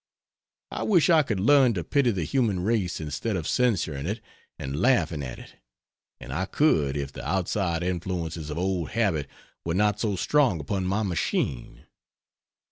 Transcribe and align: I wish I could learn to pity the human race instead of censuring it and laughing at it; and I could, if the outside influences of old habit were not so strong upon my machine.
I 0.71 0.81
wish 0.81 1.11
I 1.11 1.21
could 1.21 1.39
learn 1.39 1.75
to 1.75 1.83
pity 1.83 2.09
the 2.09 2.23
human 2.23 2.61
race 2.61 2.99
instead 2.99 3.35
of 3.35 3.47
censuring 3.47 4.07
it 4.07 4.19
and 4.57 4.79
laughing 4.81 5.21
at 5.21 5.37
it; 5.37 5.57
and 6.19 6.33
I 6.33 6.45
could, 6.45 6.97
if 6.97 7.11
the 7.13 7.23
outside 7.23 7.83
influences 7.83 8.49
of 8.49 8.57
old 8.57 8.89
habit 8.97 9.27
were 9.63 9.75
not 9.75 9.99
so 9.99 10.15
strong 10.15 10.59
upon 10.59 10.85
my 10.87 11.03
machine. 11.03 11.85